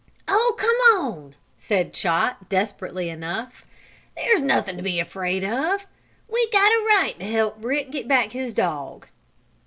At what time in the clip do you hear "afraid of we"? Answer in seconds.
4.99-6.49